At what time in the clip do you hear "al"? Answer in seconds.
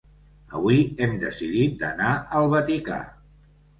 2.41-2.49